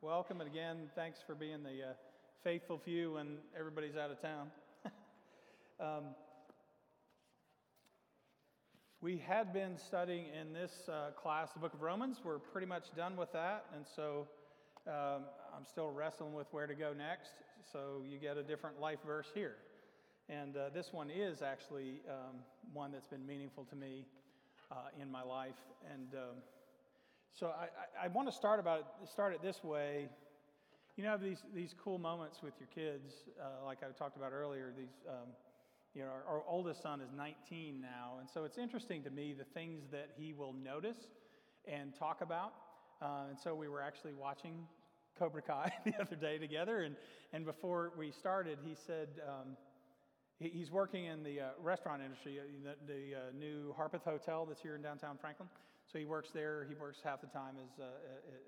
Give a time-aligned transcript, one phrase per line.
[0.00, 0.40] welcome.
[0.40, 1.92] And again, thanks for being the uh,
[2.44, 4.50] faithful few when everybody's out of town.
[5.80, 6.04] um,
[9.00, 12.18] we had been studying in this uh, class the book of Romans.
[12.22, 13.64] We're pretty much done with that.
[13.74, 14.28] And so
[14.86, 15.24] um,
[15.56, 17.32] I'm still wrestling with where to go next.
[17.72, 19.56] So you get a different life verse here.
[20.28, 22.36] And uh, this one is actually um,
[22.72, 24.04] one that's been meaningful to me
[24.70, 25.58] uh, in my life.
[25.92, 26.36] And um,
[27.34, 30.08] so I, I, I want to start about it, start it this way.
[30.96, 34.72] You know, these these cool moments with your kids, uh, like I talked about earlier.
[34.76, 35.28] These, um,
[35.94, 39.34] you know, our, our, oldest son is 19 now, and so it's interesting to me
[39.36, 41.10] the things that he will notice
[41.66, 42.52] and talk about.
[43.00, 44.66] Uh, and so we were actually watching
[45.18, 46.96] Cobra Kai the other day together, and
[47.32, 49.08] and before we started, he said.
[49.26, 49.56] Um,
[50.40, 52.44] He's working in the uh, restaurant industry, uh,
[52.86, 55.48] the, the uh, new Harpeth Hotel that's here in downtown Franklin.
[55.90, 56.66] So he works there.
[56.68, 57.86] He works half the time as, uh,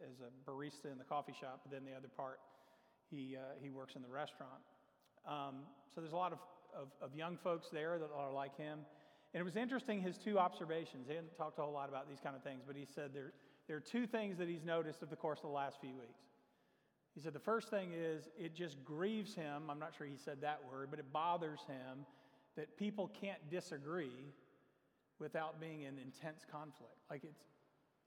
[0.04, 2.38] as a barista in the coffee shop, but then the other part,
[3.10, 4.60] he, uh, he works in the restaurant.
[5.26, 6.38] Um, so there's a lot of,
[6.74, 8.80] of, of, young folks there that are like him.
[9.32, 11.06] And it was interesting his two observations.
[11.08, 13.32] He hadn't talked a whole lot about these kind of things, but he said there,
[13.68, 16.20] there are two things that he's noticed of the course of the last few weeks.
[17.14, 19.70] He said the first thing is it just grieves him.
[19.70, 22.04] I'm not sure he said that word, but it bothers him
[22.56, 24.32] that people can't disagree
[25.20, 26.96] without being in intense conflict.
[27.10, 27.42] Like it's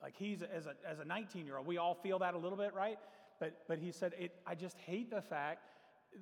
[0.01, 2.57] like he's as a as a 19 year old, we all feel that a little
[2.57, 2.97] bit, right?
[3.39, 4.33] But but he said it.
[4.45, 5.69] I just hate the fact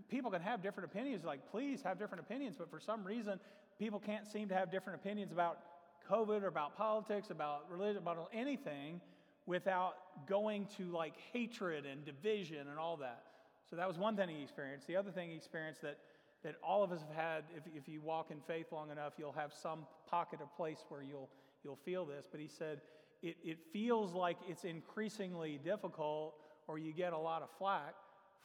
[0.09, 1.23] people can have different opinions.
[1.23, 3.39] Like please have different opinions, but for some reason
[3.79, 5.59] people can't seem to have different opinions about
[6.09, 9.01] COVID or about politics, about religion, about anything
[9.45, 9.95] without
[10.27, 13.23] going to like hatred and division and all that.
[13.69, 14.87] So that was one thing he experienced.
[14.87, 15.97] The other thing he experienced that,
[16.43, 19.31] that all of us have had, if, if you walk in faith long enough, you'll
[19.31, 21.29] have some pocket of place where you'll,
[21.63, 22.27] you'll feel this.
[22.29, 22.81] But he said,
[23.21, 26.35] it, it feels like it's increasingly difficult
[26.67, 27.93] or you get a lot of flack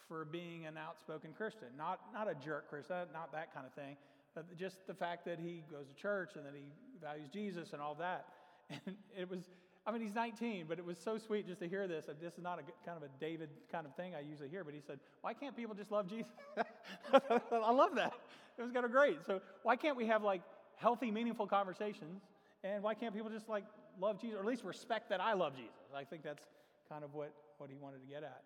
[0.08, 1.68] for being an outspoken Christian.
[1.76, 3.96] Not, not a jerk Christian, not that kind of thing,
[4.34, 6.64] but just the fact that he goes to church and that he
[7.00, 8.26] values Jesus and all that.
[8.86, 9.48] And it was,
[9.86, 12.06] I mean, he's 19, but it was so sweet just to hear this.
[12.20, 14.74] This is not a kind of a David kind of thing I usually hear, but
[14.74, 16.32] he said, Why can't people just love Jesus?
[17.52, 18.12] I love that.
[18.58, 19.18] It was kind of great.
[19.26, 20.42] So, why can't we have like
[20.76, 22.22] healthy, meaningful conversations?
[22.64, 23.64] And why can't people just like
[24.00, 25.72] love Jesus, or at least respect that I love Jesus?
[25.94, 26.44] I think that's
[26.88, 28.42] kind of what, what he wanted to get at.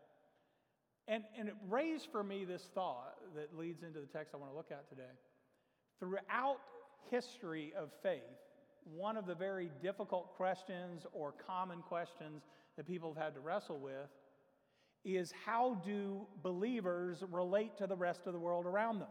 [1.09, 4.53] And, and it raised for me this thought that leads into the text I want
[4.53, 5.11] to look at today.
[5.99, 6.59] Throughout
[7.11, 8.21] history of faith,
[8.85, 12.43] one of the very difficult questions or common questions
[12.77, 14.09] that people have had to wrestle with
[15.05, 19.09] is how do believers relate to the rest of the world around them?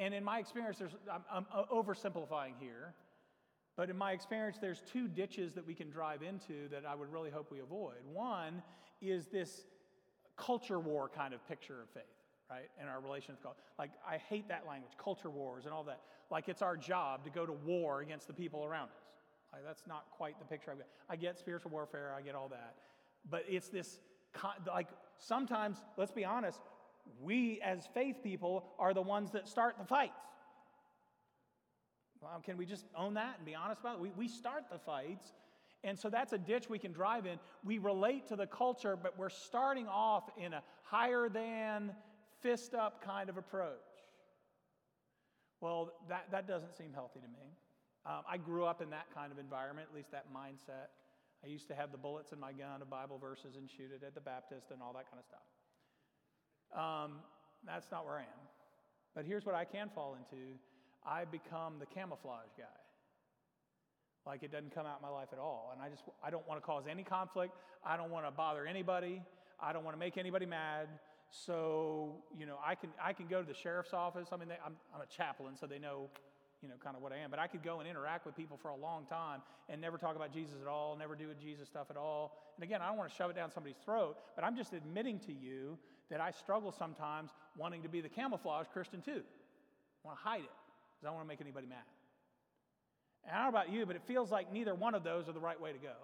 [0.00, 2.94] And in my experience, there's, I'm, I'm uh, oversimplifying here,
[3.76, 7.10] but in my experience, there's two ditches that we can drive into that I would
[7.10, 7.96] really hope we avoid.
[8.12, 8.62] One
[9.00, 9.66] is this
[10.36, 12.04] culture war kind of picture of faith
[12.52, 12.68] right?
[12.78, 13.54] And our relation with God.
[13.78, 16.00] Like, I hate that language, culture wars and all that.
[16.30, 19.04] Like, it's our job to go to war against the people around us.
[19.52, 20.88] Like, that's not quite the picture I get.
[21.08, 22.74] I get spiritual warfare, I get all that.
[23.30, 23.98] But it's this,
[24.66, 24.88] like,
[25.18, 26.60] sometimes, let's be honest,
[27.20, 30.12] we as faith people are the ones that start the fights.
[32.20, 34.00] Well, can we just own that and be honest about it?
[34.00, 35.32] We, we start the fights.
[35.84, 37.38] And so that's a ditch we can drive in.
[37.64, 41.92] We relate to the culture, but we're starting off in a higher than
[42.40, 43.78] fist up kind of approach.
[45.60, 47.56] Well, that, that doesn't seem healthy to me.
[48.06, 50.90] Um, I grew up in that kind of environment, at least that mindset.
[51.44, 54.04] I used to have the bullets in my gun of Bible verses and shoot it
[54.06, 55.46] at the Baptist and all that kind of stuff.
[56.72, 57.18] Um,
[57.66, 58.42] that's not where I am.
[59.14, 60.54] But here's what I can fall into
[61.04, 62.64] I become the camouflage guy.
[64.24, 65.70] Like it doesn't come out in my life at all.
[65.72, 67.54] And I just, I don't want to cause any conflict.
[67.84, 69.20] I don't want to bother anybody.
[69.58, 70.88] I don't want to make anybody mad.
[71.30, 74.28] So, you know, I can, I can go to the sheriff's office.
[74.32, 76.10] I mean, they, I'm, I'm a chaplain, so they know,
[76.62, 77.30] you know, kind of what I am.
[77.30, 80.16] But I could go and interact with people for a long time and never talk
[80.16, 82.38] about Jesus at all, never do Jesus stuff at all.
[82.56, 85.18] And again, I don't want to shove it down somebody's throat, but I'm just admitting
[85.20, 85.76] to you
[86.10, 89.22] that I struggle sometimes wanting to be the camouflage Christian too.
[90.04, 91.84] I want to hide it because I don't want to make anybody mad.
[93.24, 95.32] And I don't know about you, but it feels like neither one of those are
[95.32, 95.94] the right way to go.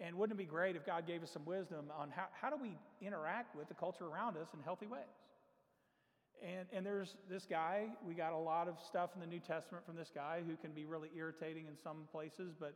[0.00, 2.56] And wouldn't it be great if God gave us some wisdom on how, how do
[2.60, 5.00] we interact with the culture around us in healthy ways?
[6.42, 9.86] And, and there's this guy, we got a lot of stuff in the New Testament
[9.86, 12.74] from this guy who can be really irritating in some places, but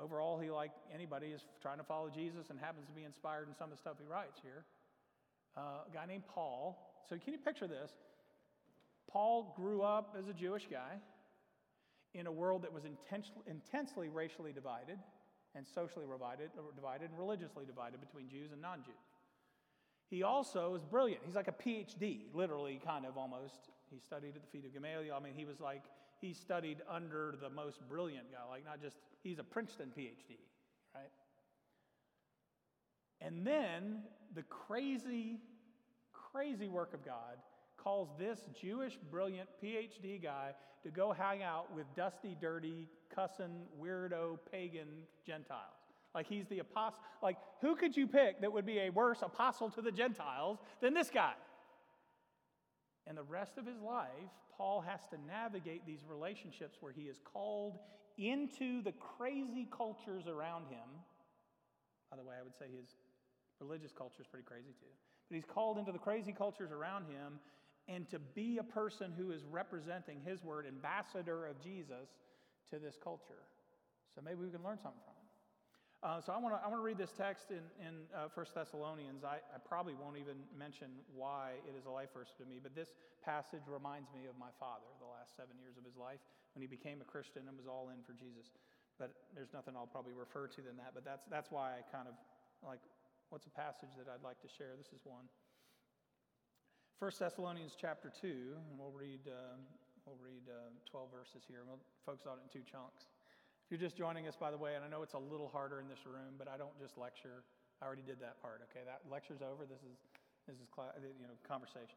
[0.00, 3.54] overall, he, like anybody, is trying to follow Jesus and happens to be inspired in
[3.54, 4.64] some of the stuff he writes here.
[5.56, 7.02] Uh, a guy named Paul.
[7.08, 7.90] So, can you picture this?
[9.10, 10.96] Paul grew up as a Jewish guy
[12.14, 12.84] in a world that was
[13.46, 14.98] intensely racially divided
[15.54, 18.94] and socially divided, divided and religiously divided between Jews and non Jews.
[20.10, 21.22] He also is brilliant.
[21.24, 23.70] He's like a PhD, literally, kind of almost.
[23.90, 25.14] He studied at the feet of Gamaliel.
[25.14, 25.82] I mean, he was like,
[26.20, 30.38] he studied under the most brilliant guy, like not just, he's a Princeton PhD,
[30.94, 31.10] right?
[33.20, 34.02] And then
[34.34, 35.38] the crazy,
[36.12, 37.38] crazy work of God
[37.76, 40.52] calls this Jewish, brilliant PhD guy
[40.82, 44.88] to go hang out with dusty, dirty, cussing, weirdo, pagan
[45.26, 45.83] Gentiles.
[46.14, 47.00] Like he's the apostle.
[47.22, 50.94] Like, who could you pick that would be a worse apostle to the Gentiles than
[50.94, 51.34] this guy?
[53.06, 54.08] And the rest of his life,
[54.56, 57.78] Paul has to navigate these relationships where he is called
[58.16, 60.88] into the crazy cultures around him.
[62.10, 62.94] By the way, I would say his
[63.60, 64.94] religious culture is pretty crazy too.
[65.28, 67.40] But he's called into the crazy cultures around him
[67.88, 72.08] and to be a person who is representing his word, ambassador of Jesus
[72.70, 73.42] to this culture.
[74.14, 75.13] So maybe we can learn something from.
[76.04, 78.36] Uh, so I want to I want to read this text in in uh, 1
[78.52, 79.24] Thessalonians.
[79.24, 82.76] I, I probably won't even mention why it is a life verse to me, but
[82.76, 82.92] this
[83.24, 84.84] passage reminds me of my father.
[85.00, 86.20] The last seven years of his life
[86.52, 88.52] when he became a Christian and was all in for Jesus.
[89.00, 90.92] But there's nothing I'll probably refer to than that.
[90.92, 92.20] But that's that's why I kind of
[92.60, 92.84] like
[93.32, 94.76] what's a passage that I'd like to share.
[94.76, 95.24] This is one.
[97.00, 99.58] 1 Thessalonians chapter 2, and we'll read, uh,
[100.06, 101.66] we'll read uh, 12 verses here.
[101.66, 103.10] We'll focus on it in two chunks.
[103.64, 105.80] If you're just joining us, by the way, and I know it's a little harder
[105.80, 107.40] in this room, but I don't just lecture.
[107.80, 108.60] I already did that part.
[108.68, 109.64] Okay, that lecture's over.
[109.64, 109.96] This is
[110.46, 110.68] this is
[111.18, 111.96] you know conversation.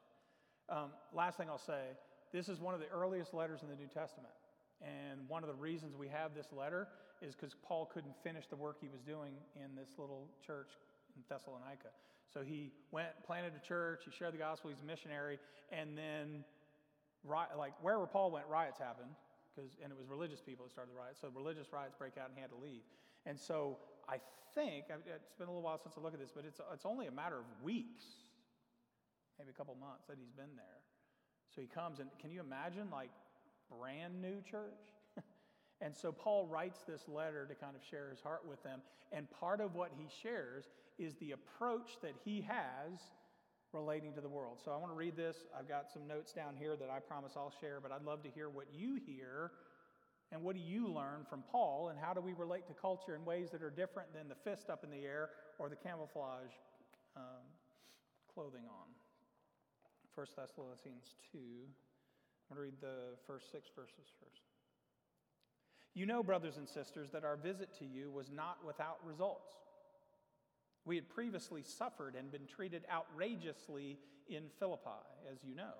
[0.69, 1.92] Um, last thing I'll say:
[2.31, 4.31] this is one of the earliest letters in the New Testament,
[4.80, 6.88] and one of the reasons we have this letter
[7.22, 10.72] is because Paul couldn't finish the work he was doing in this little church
[11.18, 11.92] in Thessalonica.
[12.34, 15.38] So he went, planted a church, he shared the gospel, he's a missionary,
[15.72, 16.46] and then,
[17.28, 19.12] like wherever Paul went, riots happened
[19.57, 21.19] because and it was religious people that started the riots.
[21.19, 22.86] So religious riots break out and he had to leave.
[23.25, 23.77] And so
[24.07, 24.21] I
[24.54, 27.07] think it's been a little while since I looked at this, but it's it's only
[27.07, 28.04] a matter of weeks,
[29.39, 30.80] maybe a couple months that he's been there.
[31.54, 33.09] So he comes and can you imagine like
[33.74, 34.94] brand new church?
[35.81, 38.81] and so Paul writes this letter to kind of share his heart with them.
[39.12, 40.65] And part of what he shares
[41.00, 43.00] is the approach that he has
[43.74, 44.60] relating to the world.
[44.64, 45.38] So I want to read this.
[45.58, 48.30] I've got some notes down here that I promise I'll share, but I'd love to
[48.30, 49.52] hear what you hear
[50.31, 53.24] and what do you learn from Paul and how do we relate to culture in
[53.24, 56.52] ways that are different than the fist up in the air or the camouflage
[57.16, 57.48] um,
[58.34, 58.88] clothing on.
[60.16, 61.38] 1 Thessalonians 2.
[61.38, 64.42] I'm going to read the first six verses first.
[65.94, 69.54] You know, brothers and sisters, that our visit to you was not without results.
[70.88, 73.98] We had previously suffered and been treated outrageously
[74.30, 74.89] in Philippi,
[75.30, 75.74] as you know.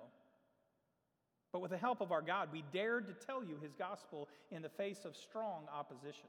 [1.50, 4.60] But with the help of our God, we dared to tell you his gospel in
[4.60, 6.28] the face of strong opposition.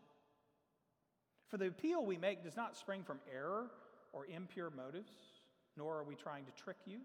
[1.50, 3.70] For the appeal we make does not spring from error
[4.14, 5.12] or impure motives,
[5.76, 7.00] nor are we trying to trick you.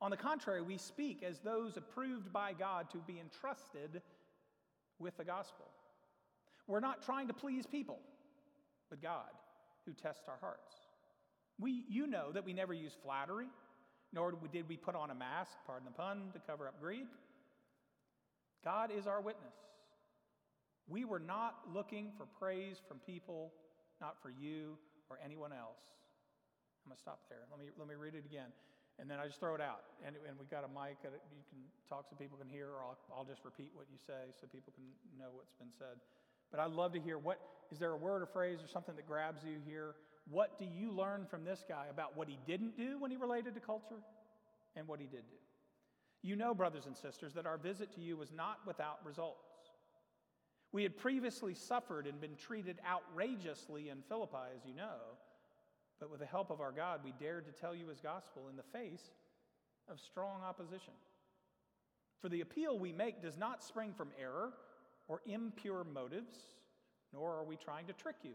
[0.00, 4.02] On the contrary, we speak as those approved by God to be entrusted
[4.98, 5.66] with the gospel.
[6.66, 8.00] We're not trying to please people,
[8.90, 9.30] but God
[9.86, 10.87] who tests our hearts.
[11.58, 13.48] We, you know that we never use flattery,
[14.12, 17.06] nor did we put on a mask, pardon the pun, to cover up greed.
[18.64, 19.54] God is our witness.
[20.88, 23.52] We were not looking for praise from people,
[24.00, 24.78] not for you
[25.10, 25.82] or anyone else.
[26.84, 27.44] I'm going to stop there.
[27.50, 28.48] Let me, let me read it again.
[28.98, 29.84] And then I just throw it out.
[30.06, 32.82] And, and we got a mic that you can talk so people can hear, or
[32.82, 36.00] I'll, I'll just repeat what you say so people can know what's been said.
[36.50, 37.38] But I'd love to hear what
[37.70, 39.94] is there a word or phrase or something that grabs you here?
[40.30, 43.54] What do you learn from this guy about what he didn't do when he related
[43.54, 44.02] to culture
[44.76, 45.36] and what he did do?
[46.22, 49.48] You know, brothers and sisters, that our visit to you was not without results.
[50.72, 54.96] We had previously suffered and been treated outrageously in Philippi, as you know,
[55.98, 58.56] but with the help of our God, we dared to tell you his gospel in
[58.56, 59.10] the face
[59.90, 60.92] of strong opposition.
[62.20, 64.52] For the appeal we make does not spring from error
[65.06, 66.36] or impure motives,
[67.12, 68.32] nor are we trying to trick you.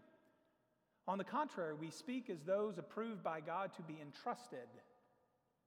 [1.07, 4.69] On the contrary, we speak as those approved by God to be entrusted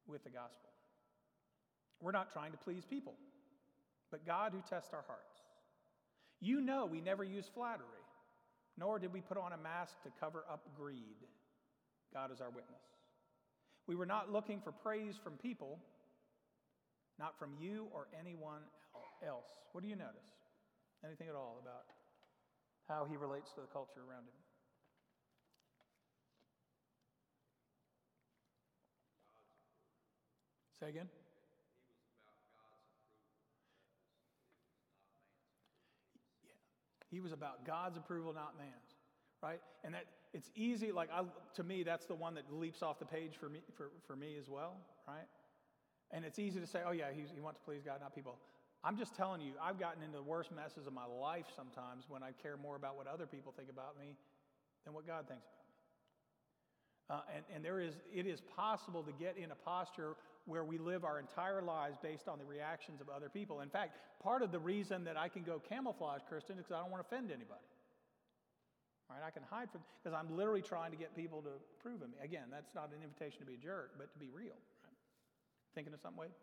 [0.07, 0.71] with the gospel.
[2.01, 3.15] We're not trying to please people,
[4.11, 5.37] but God who tests our hearts.
[6.41, 7.87] You know we never use flattery,
[8.79, 11.17] nor did we put on a mask to cover up greed.
[12.13, 12.83] God is our witness.
[13.87, 15.79] We were not looking for praise from people,
[17.19, 18.63] not from you or anyone
[19.27, 19.49] else.
[19.73, 20.33] What do you notice?
[21.05, 21.85] Anything at all about
[22.89, 24.46] how he relates to the culture around him?
[30.81, 31.09] Say again?
[31.09, 33.15] He was about God's approval,
[36.45, 37.11] Yeah.
[37.11, 38.95] He was about God's approval, not man's.
[39.43, 39.61] right?
[39.85, 40.05] And that
[40.35, 41.23] it's easy, like I,
[41.55, 44.37] to me, that's the one that leaps off the page for me, for, for me
[44.39, 44.77] as well,
[45.09, 45.27] right?
[46.11, 48.37] And it's easy to say, oh yeah, he wants to please God, not people.
[48.85, 52.23] I'm just telling you, I've gotten into the worst messes of my life sometimes when
[52.23, 54.15] I care more about what other people think about me
[54.85, 55.73] than what God thinks about me.
[57.09, 60.17] Uh, and, and there is, it is possible to get in a posture
[60.47, 63.61] where we live our entire lives based on the reactions of other people.
[63.61, 66.83] In fact, part of the reason that I can go camouflage, Christian, is because I
[66.83, 67.67] don't want to offend anybody.
[69.11, 69.23] Right?
[69.27, 72.19] I can hide from because I'm literally trying to get people to approve of me.
[72.23, 74.59] Again, that's not an invitation to be a jerk, but to be real.
[74.83, 74.99] Right?
[75.75, 76.35] Thinking of something, Wade?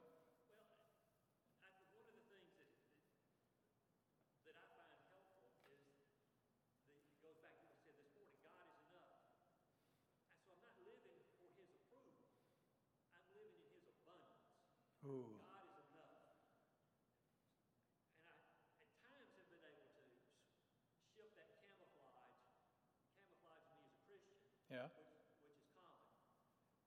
[24.74, 24.90] Yeah.
[24.98, 25.06] Which,
[25.46, 26.02] which is common.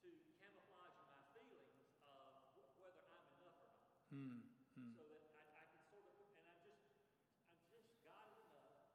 [0.03, 0.11] To
[0.43, 4.06] camouflage my feelings of whether I'm enough or not.
[4.17, 4.41] Mm,
[4.81, 4.97] mm.
[4.97, 6.81] So that I, I, can sort of, and I'm just,
[7.53, 8.89] I'm just God enough.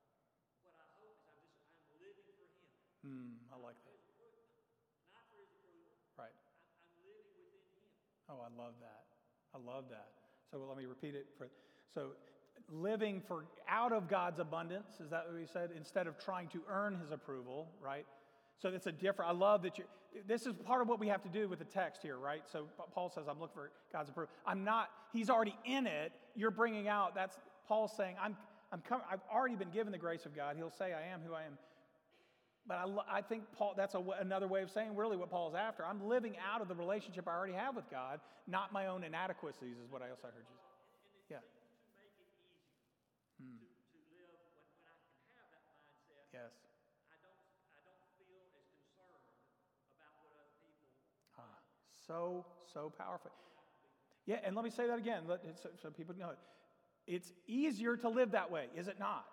[0.66, 2.74] What I hope is I'm just, I'm living for Him.
[3.06, 3.98] Mm, I like that.
[5.14, 5.94] Not for His approval.
[6.18, 6.34] Right.
[6.34, 6.58] I'm,
[6.90, 7.86] I'm living within Him.
[8.34, 9.06] Oh, I love that.
[9.54, 10.10] I love that.
[10.50, 11.54] So let me repeat it for.
[11.94, 12.18] So
[12.72, 15.70] living for out of God's abundance, is that what we said?
[15.76, 18.06] Instead of trying to earn his approval, right?
[18.62, 19.86] So it's a different, I love that you,
[20.28, 22.44] this is part of what we have to do with the text here, right?
[22.52, 24.32] So Paul says, I'm looking for God's approval.
[24.46, 26.12] I'm not, he's already in it.
[26.36, 27.38] You're bringing out, that's
[27.68, 28.36] Paul saying, I'm,
[28.72, 30.56] I'm coming, I've already been given the grace of God.
[30.58, 31.58] He'll say, I am who I am.
[32.68, 35.86] But I, I think Paul, that's a, another way of saying really what Paul's after.
[35.86, 39.78] I'm living out of the relationship I already have with God, not my own inadequacies,
[39.84, 41.36] is what I also heard you say.
[41.36, 41.61] Yeah.
[52.08, 53.32] So, so powerful.
[54.26, 56.38] Yeah, and let me say that again so, so people know it.
[57.08, 59.26] It's easier to live that way, is it not?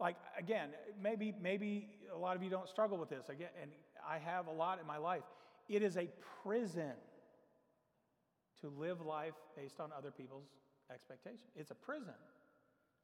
[0.00, 0.70] Like, again,
[1.02, 3.28] maybe, maybe a lot of you don't struggle with this.
[3.28, 3.70] Again, and
[4.08, 5.24] I have a lot in my life.
[5.68, 6.08] It is a
[6.42, 6.92] prison
[8.60, 10.46] to live life based on other people's
[10.92, 11.50] expectations.
[11.56, 12.14] It's a prison.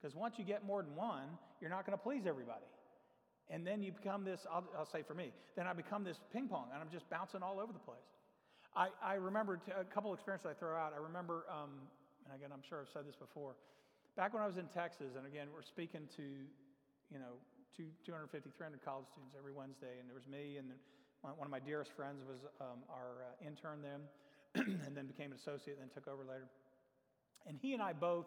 [0.01, 1.25] Because once you get more than one,
[1.61, 2.67] you're not going to please everybody.
[3.51, 6.49] And then you become this, I'll, I'll, say for me, then I become this ping
[6.49, 7.99] pong and I'm just bouncing all over the place.
[8.77, 10.93] I, I remember t- a couple experiences I throw out.
[10.95, 11.87] I remember, um,
[12.27, 13.55] and again, I'm sure I've said this before.
[14.17, 17.39] Back when I was in Texas, and again, we're speaking to, you know,
[17.77, 20.75] two, 250, 300 college students every Wednesday, and there was me, and
[21.23, 24.03] one of my dearest friends was um, our uh, intern then,
[24.87, 26.51] and then became an associate, and then took over later.
[27.47, 28.27] And he and I both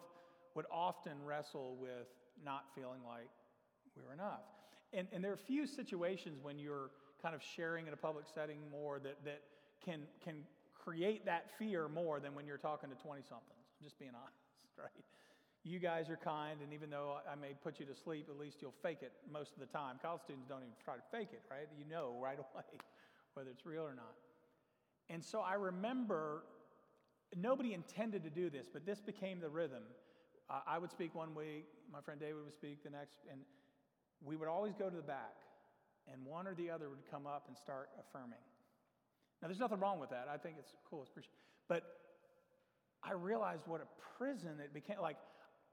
[0.56, 2.08] would often wrestle with
[2.44, 3.28] not feeling like
[3.96, 4.48] we were enough.
[4.92, 6.90] And, and there are a few situations when you're
[7.20, 9.42] kind of sharing in a public setting more that, that
[9.84, 10.44] can, can
[10.74, 13.66] create that fear more than when you're talking to 20 somethings.
[13.78, 15.04] I'm just being honest, right?
[15.64, 18.62] You guys are kind, and even though I may put you to sleep, at least
[18.62, 19.96] you'll fake it most of the time.
[20.00, 21.68] College students don't even try to fake it, right?
[21.76, 22.64] You know right away
[23.34, 24.14] whether it's real or not.
[25.10, 26.42] And so I remember
[27.36, 29.82] nobody intended to do this, but this became the rhythm.
[30.50, 33.40] Uh, I would speak one week, my friend David would speak the next, and
[34.24, 35.36] we would always go to the back,
[36.12, 38.42] and one or the other would come up and start affirming.
[39.40, 40.26] Now, there's nothing wrong with that.
[40.32, 41.02] I think it's cool.
[41.02, 41.36] It's appreciated.
[41.68, 41.82] But
[43.02, 44.96] I realized what a prison it became.
[45.00, 45.16] Like,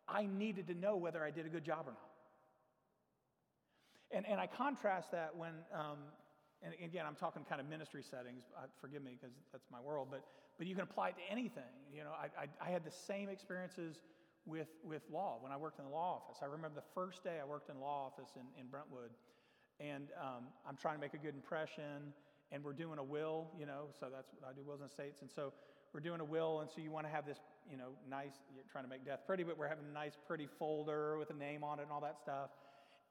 [0.07, 2.11] I needed to know whether I did a good job or not.
[4.11, 5.97] And, and I contrast that when, um,
[6.61, 8.43] and again, I'm talking kind of ministry settings.
[8.55, 10.23] Uh, forgive me because that's my world, but,
[10.57, 11.73] but you can apply it to anything.
[11.93, 13.97] You know, I, I, I had the same experiences
[14.45, 16.39] with, with law when I worked in the law office.
[16.43, 19.09] I remember the first day I worked in law office in, in Brentwood,
[19.79, 22.13] and um, I'm trying to make a good impression
[22.51, 25.21] and we're doing a will, you know, so that's what I do wills and estates.
[25.21, 25.53] And so
[25.93, 28.67] we're doing a will, and so you want to have this, you know, nice, you're
[28.71, 31.63] trying to make death pretty, but we're having a nice, pretty folder with a name
[31.63, 32.51] on it and all that stuff.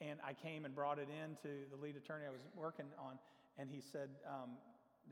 [0.00, 3.18] And I came and brought it in to the lead attorney I was working on,
[3.58, 4.58] and he said, um,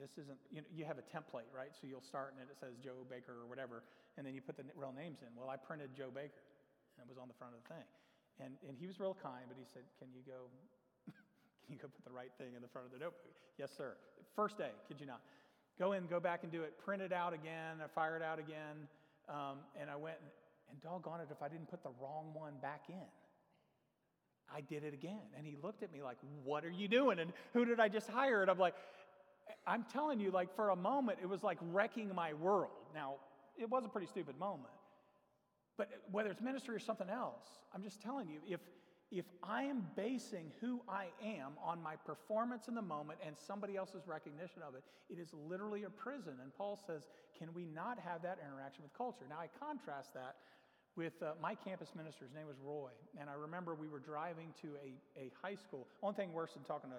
[0.01, 1.73] this isn't, you know, you have a template, right?
[1.77, 3.85] So you'll start and it says Joe Baker or whatever,
[4.17, 5.29] and then you put the real names in.
[5.37, 6.45] Well, I printed Joe Baker,
[6.97, 7.89] and it was on the front of the thing.
[8.41, 10.49] And, and he was real kind, but he said, Can you go
[11.69, 13.35] you go put the right thing in the front of the notebook.
[13.59, 13.95] Yes, sir.
[14.35, 15.21] First day, kid you not.
[15.79, 16.79] Go in, go back and do it.
[16.85, 17.79] Print it out again.
[17.83, 18.89] I fire it out again.
[19.29, 20.17] Um, and I went,
[20.71, 23.11] and doggone it, if I didn't put the wrong one back in.
[24.55, 25.21] I did it again.
[25.37, 27.19] And he looked at me like, What are you doing?
[27.19, 28.43] And who did I just hire?
[28.43, 28.75] And I'm like,
[29.67, 32.71] I'm telling you, like, for a moment, it was like wrecking my world.
[32.95, 33.15] Now,
[33.59, 34.73] it was a pretty stupid moment.
[35.77, 38.61] But whether it's ministry or something else, I'm just telling you, if,
[39.13, 43.77] if I am basing who I am on my performance in the moment and somebody
[43.77, 46.33] else's recognition of it, it is literally a prison.
[46.43, 47.03] And Paul says,
[47.39, 49.27] can we not have that interaction with culture?
[49.29, 50.37] Now, I contrast that
[50.97, 52.25] with uh, my campus minister.
[52.25, 52.91] His name was Roy.
[53.21, 55.87] And I remember we were driving to a, a high school.
[56.01, 56.97] One thing worse than talking to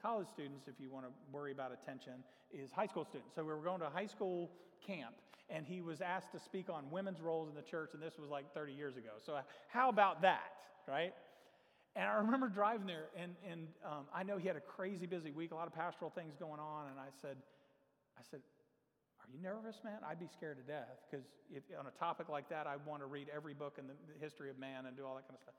[0.00, 3.34] college students, if you want to worry about attention, is high school students.
[3.34, 4.50] So we were going to a high school
[4.86, 5.14] camp,
[5.50, 8.30] and he was asked to speak on women's roles in the church, and this was
[8.30, 9.18] like 30 years ago.
[9.24, 10.52] So, how about that,
[10.86, 11.12] right?
[11.96, 15.32] And I remember driving there, and, and um, I know he had a crazy busy
[15.32, 17.38] week, a lot of pastoral things going on, and I said,
[18.18, 18.40] I said,
[19.26, 20.04] are you nervous, man?
[20.06, 21.24] I'd be scared to death because
[21.78, 24.58] on a topic like that, I'd want to read every book in the history of
[24.58, 25.58] man and do all that kind of stuff.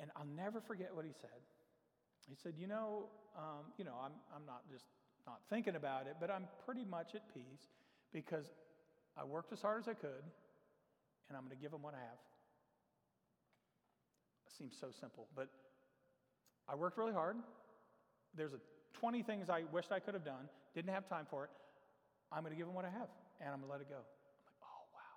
[0.00, 1.42] And I'll never forget what he said.
[2.28, 4.86] He said, You know, um, you know, I'm, I'm not just
[5.26, 7.68] not thinking about it, but I'm pretty much at peace
[8.14, 8.46] because
[9.18, 10.24] I worked as hard as I could
[11.28, 12.18] and I'm going to give them what I have.
[14.60, 15.48] Seems so simple, but
[16.68, 17.36] I worked really hard.
[18.36, 18.60] There's a
[18.92, 21.50] 20 things I wished I could have done, didn't have time for it.
[22.30, 23.08] I'm going to give them what I have
[23.40, 23.96] and I'm going to let it go.
[23.96, 25.16] I'm like, oh, wow.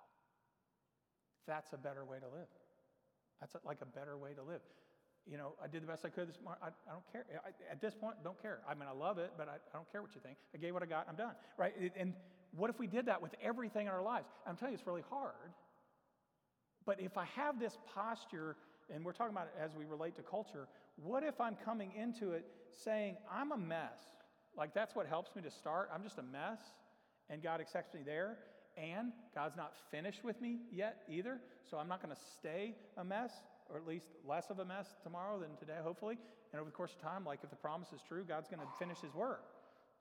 [1.46, 2.48] That's a better way to live.
[3.38, 4.62] That's a, like a better way to live
[5.30, 6.60] you know, I did the best I could this morning.
[6.62, 7.24] I, I don't care.
[7.44, 8.60] I, at this point, don't care.
[8.68, 10.36] I mean, I love it, but I, I, don't care what you think.
[10.54, 11.06] I gave what I got.
[11.08, 11.32] I'm done.
[11.56, 11.72] Right?
[11.96, 12.12] And
[12.54, 14.26] what if we did that with everything in our lives?
[14.46, 15.52] I'm telling you, it's really hard.
[16.84, 18.56] But if I have this posture,
[18.92, 22.32] and we're talking about it as we relate to culture, what if I'm coming into
[22.32, 24.00] it saying, I'm a mess?
[24.56, 25.90] Like, that's what helps me to start.
[25.92, 26.60] I'm just a mess,
[27.28, 28.38] and God accepts me there.
[28.76, 31.38] And God's not finished with me yet either,
[31.70, 33.30] so I'm not going to stay a mess
[33.70, 36.18] or at least less of a mess tomorrow than today, hopefully.
[36.52, 38.66] And over the course of time, like if the promise is true, God's going to
[38.78, 39.44] finish His work.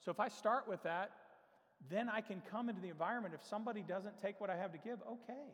[0.04, 1.12] So if I start with that,
[1.90, 3.34] then I can come into the environment.
[3.34, 5.54] If somebody doesn't take what I have to give, okay.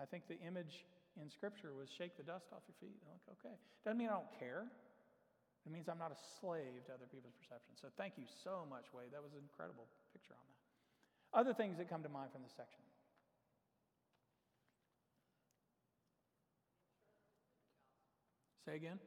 [0.00, 0.84] I think the image
[1.20, 3.00] in Scripture was shake the dust off your feet.
[3.08, 3.56] Like, okay.
[3.84, 4.68] Doesn't mean I don't care.
[5.66, 7.82] It means I'm not a slave to other people's perceptions.
[7.82, 9.10] So thank you so much, Wade.
[9.10, 10.60] That was an incredible picture on that.
[11.34, 12.84] Other things that come to mind from this section.
[18.64, 18.98] Say again?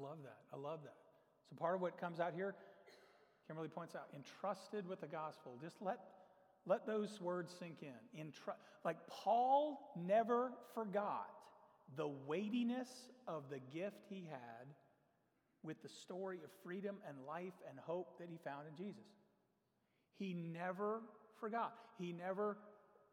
[0.00, 0.38] Love that.
[0.52, 0.96] I love that.
[1.48, 2.54] So part of what comes out here,
[3.46, 5.58] Kimberly points out, entrusted with the gospel.
[5.62, 5.98] Just let
[6.66, 8.20] let those words sink in.
[8.20, 11.30] Entru- like Paul never forgot
[11.96, 12.88] the weightiness
[13.28, 14.66] of the gift he had
[15.62, 19.06] with the story of freedom and life and hope that he found in Jesus.
[20.18, 21.02] He never
[21.40, 21.74] forgot.
[21.98, 22.56] He never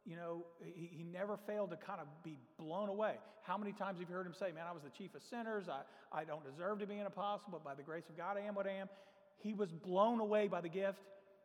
[0.05, 3.15] you know, he, he never failed to kind of be blown away.
[3.43, 5.65] How many times have you heard him say, Man, I was the chief of sinners.
[5.69, 8.41] I, I don't deserve to be an apostle, but by the grace of God, I
[8.41, 8.89] am what I am.
[9.37, 10.99] He was blown away by the gift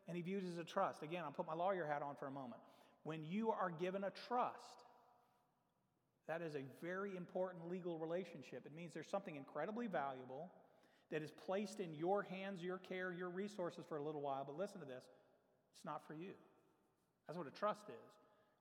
[0.07, 1.03] and he viewed it as a trust.
[1.03, 2.61] Again, I'll put my lawyer hat on for a moment.
[3.05, 4.57] When you are given a trust,
[6.27, 8.65] that is a very important legal relationship.
[8.67, 10.51] It means there's something incredibly valuable
[11.11, 14.45] that is placed in your hands, your care, your resources for a little while.
[14.45, 15.05] But listen to this
[15.75, 16.33] it's not for you.
[17.27, 18.13] That's what a trust is.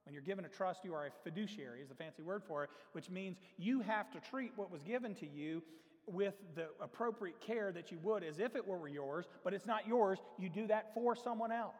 [0.07, 2.69] When you're given a trust, you are a fiduciary, is the fancy word for it,
[2.93, 5.61] which means you have to treat what was given to you
[6.05, 9.85] with the appropriate care that you would as if it were yours, but it's not
[9.85, 10.19] yours.
[10.39, 11.75] You do that for someone else.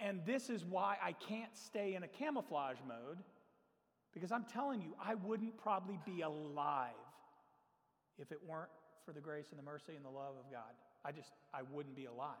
[0.00, 3.18] And this is why I can't stay in a camouflage mode,
[4.14, 6.92] because I'm telling you, I wouldn't probably be alive
[8.18, 8.70] if it weren't
[9.04, 10.72] for the grace and the mercy and the love of God.
[11.04, 12.38] I just, I wouldn't be alive.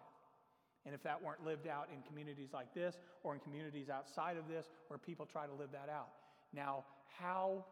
[0.86, 4.48] And if that weren't lived out in communities like this or in communities outside of
[4.48, 6.08] this where people try to live that out.
[6.52, 6.84] Now,
[7.18, 7.64] how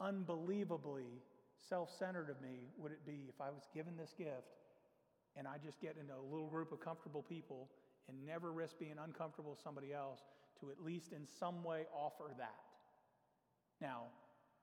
[0.00, 1.22] unbelievably
[1.68, 4.56] self centered of me would it be if I was given this gift
[5.36, 7.68] and I just get into a little group of comfortable people
[8.08, 10.20] and never risk being uncomfortable with somebody else
[10.60, 12.64] to at least in some way offer that?
[13.80, 14.04] Now,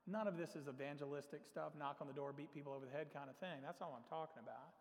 [0.08, 3.08] none of this is evangelistic stuff, knock on the door, beat people over the head
[3.14, 3.62] kind of thing.
[3.64, 4.74] That's all I'm talking about.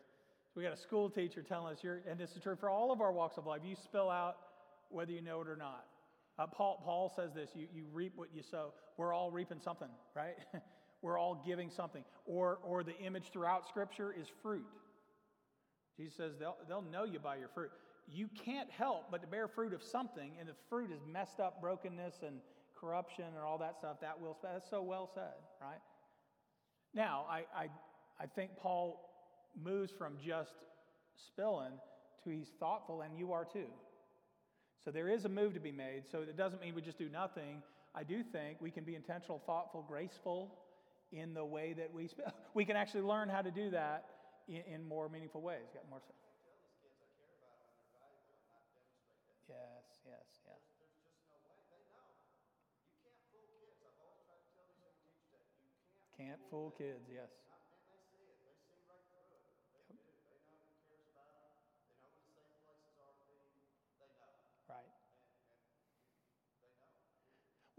[0.52, 2.90] So we got a school teacher telling us, you're, and this is true for all
[2.92, 4.36] of our walks of life, you spill out
[4.90, 5.86] whether you know it or not.
[6.38, 8.72] Uh, Paul, Paul says this you, you reap what you sow.
[8.96, 10.36] We're all reaping something, right?
[11.02, 12.04] We're all giving something.
[12.26, 14.66] Or, or the image throughout Scripture is fruit.
[15.96, 17.70] Jesus says they'll, they'll know you by your fruit
[18.12, 21.60] you can't help but to bear fruit of something, and the fruit is messed up
[21.60, 22.40] brokenness and
[22.78, 24.00] corruption and all that stuff.
[24.00, 25.80] That will that's so well said, right?
[26.94, 27.68] Now, I, I,
[28.20, 29.08] I think Paul
[29.62, 30.54] moves from just
[31.14, 31.72] spilling
[32.24, 33.66] to he's thoughtful, and you are too.
[34.84, 36.04] So there is a move to be made.
[36.10, 37.62] So it doesn't mean we just do nothing.
[37.94, 40.54] I do think we can be intentional, thoughtful, graceful
[41.12, 42.08] in the way that we.
[42.54, 44.06] We can actually learn how to do that
[44.48, 45.70] in, in more meaningful ways.
[45.72, 46.00] Got more.
[49.46, 50.58] Yes, yes, yeah.
[50.58, 51.62] Can't fool kids, no way.
[51.70, 52.10] They know.
[52.90, 53.78] You can't fool kids.
[53.86, 55.46] I've always tried to tell these young teachers that.
[55.46, 57.30] You can't, can't fool, kids, yes.
[57.46, 58.34] Not, and they see it.
[58.42, 59.46] They see right through it.
[59.78, 59.94] They yep.
[59.94, 60.10] do.
[60.26, 61.54] They know who cares about them.
[61.70, 63.38] They know where the safe places are to be.
[64.02, 64.34] They know.
[64.66, 64.90] Right.
[65.46, 65.54] And,
[66.50, 66.90] and they know.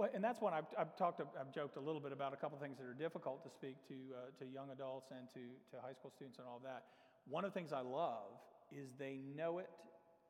[0.02, 2.58] Well, and that's when I've, I've talked, I've joked a little bit about a couple
[2.58, 5.94] things that are difficult to speak to, uh, to young adults and to, to high
[5.94, 6.86] school students and all that.
[7.30, 8.34] One of the things I love
[8.72, 9.70] is they know it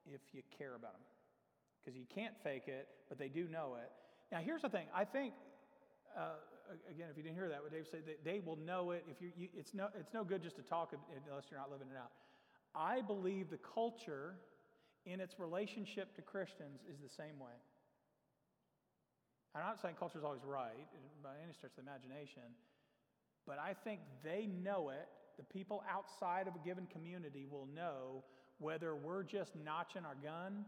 [0.06, 1.08] if you care about them
[1.80, 3.90] because you can't fake it, but they do know it.
[4.30, 4.88] Now, here's the thing.
[4.94, 5.36] I think,
[6.20, 6.36] uh,
[6.90, 9.06] again, if you didn't hear that, what Dave said, they will know it.
[9.10, 10.92] If you, you, it's no, it's no good just to talk
[11.30, 12.12] unless you're not living it out.
[12.76, 14.36] I believe the culture,
[15.06, 17.56] in its relationship to Christians, is the same way.
[19.54, 20.88] I'm not saying culture is always right
[21.24, 22.56] by any stretch of the imagination,
[23.46, 25.08] but I think they know it.
[25.38, 28.24] The people outside of a given community will know
[28.60, 30.66] whether we're just notching our gun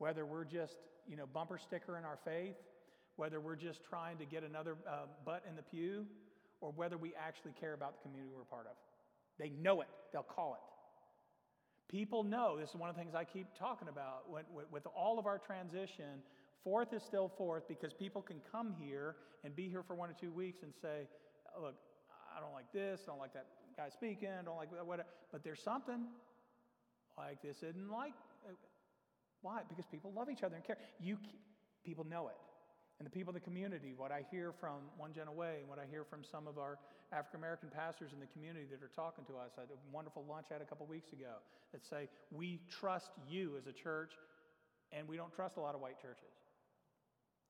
[0.00, 2.56] whether we're just, you know, bumper sticker in our faith,
[3.16, 6.06] whether we're just trying to get another uh, butt in the pew,
[6.62, 8.72] or whether we actually care about the community we're part of.
[9.38, 11.92] They know it, they'll call it.
[11.94, 15.18] People know, this is one of the things I keep talking about with, with all
[15.18, 16.22] of our transition.
[16.64, 20.16] Fourth is still fourth because people can come here and be here for one or
[20.20, 21.08] two weeks and say,
[21.60, 21.74] look,
[22.36, 23.46] I don't like this, I don't like that
[23.76, 25.08] guy speaking, I don't like whatever.
[25.32, 26.06] But there's something
[27.16, 28.12] like this isn't like
[28.48, 28.52] uh,
[29.42, 29.60] why?
[29.68, 30.76] Because people love each other and care.
[31.00, 31.16] You,
[31.84, 32.36] people know it.
[32.98, 35.78] And the people in the community, what I hear from One Gen Away, and what
[35.78, 36.76] I hear from some of our
[37.12, 40.24] African American pastors in the community that are talking to us, I had a wonderful
[40.28, 41.40] lunch I had a couple weeks ago
[41.72, 44.12] that say, We trust you as a church,
[44.92, 46.28] and we don't trust a lot of white churches.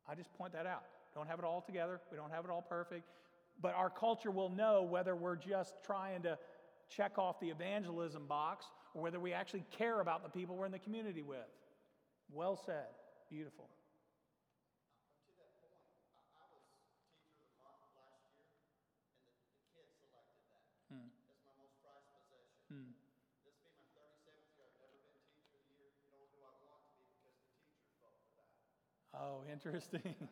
[0.09, 0.85] I just point that out.
[1.15, 3.09] Don't have it all together, we don't have it all perfect,
[3.61, 6.39] but our culture will know whether we're just trying to
[6.89, 10.73] check off the evangelism box or whether we actually care about the people we're in
[10.73, 11.47] the community with.
[12.33, 12.91] Well said.
[13.31, 13.71] Beautiful.
[15.27, 15.79] To that point,
[16.35, 21.07] I, was teacher of the month last year, and the, the kids selected that hmm.
[21.31, 22.59] as my most prized possession.
[22.71, 22.91] Hmm.
[23.47, 24.67] This will be my 37th year.
[24.67, 27.51] I've never been teacher of the year, nor do I want to be because the
[27.63, 28.51] teachers vote for that.
[29.21, 30.01] Oh, interesting.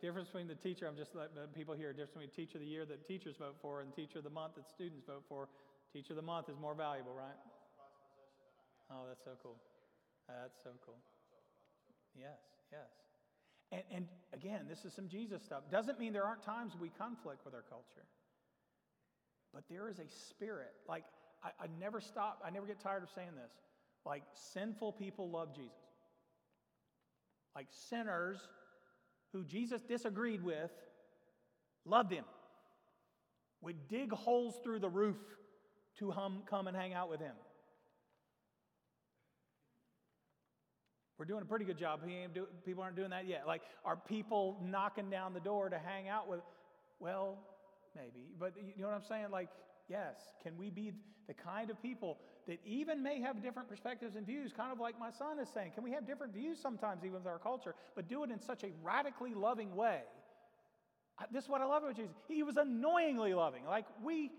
[0.00, 2.86] difference between the teacher, I'm just letting people hear, difference between teacher of the year
[2.86, 5.48] that teachers vote for and teacher of the month that students vote for.
[5.92, 7.36] Teacher of the month is more valuable, right?
[8.90, 9.56] Oh, that's so cool.
[10.26, 10.96] That's so cool.
[12.16, 12.40] Yes,
[12.72, 12.88] yes.
[13.70, 15.62] And, and again, this is some Jesus stuff.
[15.70, 18.06] Doesn't mean there aren't times we conflict with our culture.
[19.52, 20.72] But there is a spirit.
[20.88, 21.04] Like,
[21.44, 23.52] I, I never stop, I never get tired of saying this.
[24.04, 24.22] Like,
[24.54, 25.72] sinful people love Jesus.
[27.54, 28.38] Like, sinners
[29.32, 30.70] who Jesus disagreed with
[31.84, 32.24] loved him,
[33.62, 35.18] would dig holes through the roof
[35.98, 37.34] to hum, come and hang out with him.
[41.18, 42.00] We're doing a pretty good job.
[42.64, 43.46] people aren't doing that yet.
[43.46, 46.40] Like, are people knocking down the door to hang out with?
[46.98, 47.36] Well,
[47.94, 48.30] maybe.
[48.38, 49.26] But you know what I'm saying?
[49.30, 49.50] Like,
[49.86, 50.16] yes.
[50.42, 50.92] Can we be
[51.28, 52.16] the kind of people
[52.50, 55.70] that even may have different perspectives and views, kind of like my son is saying?
[55.72, 58.64] Can we have different views sometimes, even with our culture, but do it in such
[58.64, 60.00] a radically loving way?
[61.30, 62.10] This is what I love about Jesus.
[62.26, 63.64] He was annoyingly loving.
[63.66, 64.32] Like, we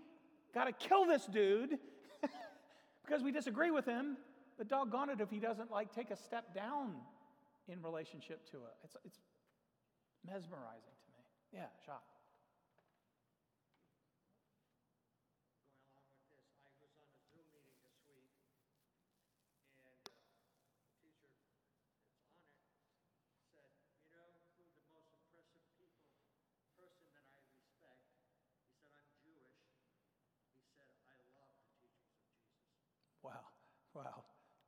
[0.54, 1.78] got to kill this dude
[3.06, 4.18] because we disagree with him,
[4.58, 6.96] but doggone it if he doesn't like take a step down
[7.66, 8.74] in relationship to it.
[8.84, 9.18] It's, it's
[10.26, 11.24] mesmerizing to me.
[11.54, 12.02] Yeah, Jacques.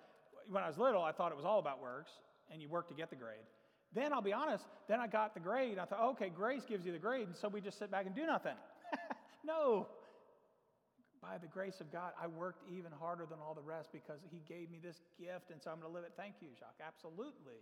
[0.50, 1.02] when I was little.
[1.02, 2.12] I thought it was all about works,
[2.52, 3.48] and you work to get the grade.
[3.94, 5.78] Then I'll be honest, then I got the grade.
[5.78, 8.16] I thought, okay, grace gives you the grade, and so we just sit back and
[8.16, 8.56] do nothing.
[9.46, 9.88] no,
[11.21, 14.41] by the grace of God, I worked even harder than all the rest because He
[14.49, 16.17] gave me this gift, and so I'm going to live it.
[16.17, 16.81] Thank you, Jacques.
[16.81, 17.62] Absolutely.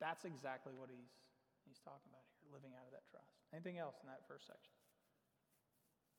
[0.00, 1.12] That's exactly what He's,
[1.68, 3.36] he's talking about here, living out of that trust.
[3.52, 4.72] Anything else in that first section?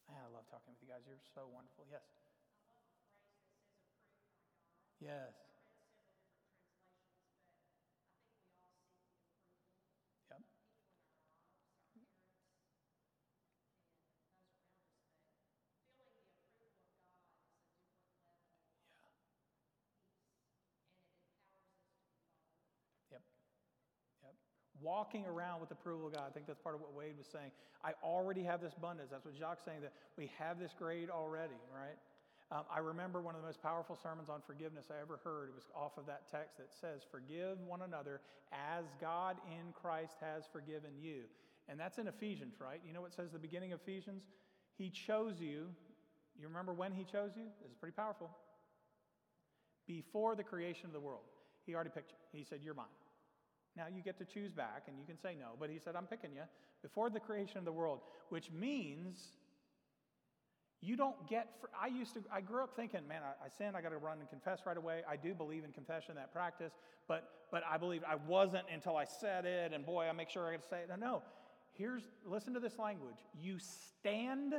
[0.05, 1.01] Man, I love talking with you guys.
[1.03, 1.83] You're so wonderful.
[1.89, 2.05] Yes.
[5.01, 5.46] Yes.
[24.81, 26.23] Walking around with the approval of God.
[26.27, 27.51] I think that's part of what Wade was saying.
[27.83, 29.09] I already have this abundance.
[29.11, 31.97] That's what Jacques saying, that we have this grade already, right?
[32.49, 35.49] Um, I remember one of the most powerful sermons on forgiveness I ever heard.
[35.49, 38.21] It was off of that text that says, Forgive one another
[38.53, 41.23] as God in Christ has forgiven you.
[41.67, 42.79] And that's in Ephesians, right?
[42.87, 44.23] You know what says the beginning of Ephesians?
[44.77, 45.67] He chose you.
[46.39, 47.43] You remember when He chose you?
[47.61, 48.29] This is pretty powerful.
[49.85, 51.27] Before the creation of the world,
[51.65, 52.17] He already picked you.
[52.31, 52.85] He said, You're mine.
[53.77, 56.07] Now you get to choose back and you can say no, but he said, I'm
[56.07, 56.41] picking you
[56.81, 59.19] before the creation of the world, which means
[60.81, 61.47] you don't get,
[61.79, 64.19] I used to, I grew up thinking, man, I, I sinned, I got to run
[64.19, 65.01] and confess right away.
[65.09, 66.73] I do believe in confession, that practice,
[67.07, 70.47] but, but I believe I wasn't until I said it, and boy, I make sure
[70.47, 70.89] I got to say it.
[70.89, 71.21] No, no.
[71.73, 73.17] Here's, listen to this language.
[73.39, 74.55] You stand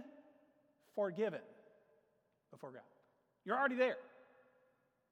[0.94, 1.40] forgiven
[2.52, 2.82] before God.
[3.44, 3.96] You're already there.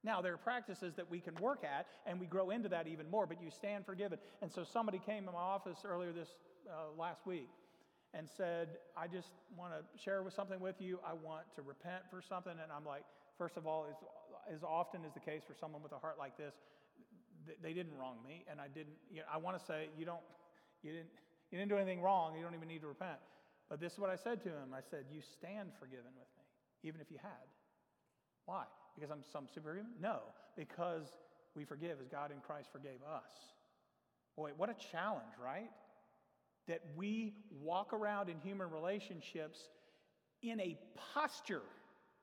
[0.03, 3.09] Now, there are practices that we can work at, and we grow into that even
[3.09, 4.19] more, but you stand forgiven.
[4.41, 6.29] And so somebody came to my office earlier this
[6.69, 7.49] uh, last week
[8.13, 10.99] and said, I just want to share with something with you.
[11.05, 12.53] I want to repent for something.
[12.53, 13.03] And I'm like,
[13.37, 16.37] first of all, as, as often is the case for someone with a heart like
[16.37, 16.55] this,
[17.61, 18.45] they didn't wrong me.
[18.49, 20.23] And I didn't, you know, I want to say, you don't,
[20.83, 21.09] you didn't,
[21.51, 22.35] you didn't do anything wrong.
[22.35, 23.19] You don't even need to repent.
[23.69, 24.73] But this is what I said to him.
[24.73, 26.45] I said, you stand forgiven with me,
[26.83, 27.47] even if you had.
[28.45, 28.63] Why?
[28.97, 29.91] Because I'm some superhuman?
[30.01, 30.19] No,
[30.55, 31.05] because
[31.55, 33.31] we forgive as God in Christ forgave us.
[34.35, 35.69] Boy, what a challenge, right?
[36.67, 39.59] That we walk around in human relationships
[40.41, 40.77] in a
[41.13, 41.61] posture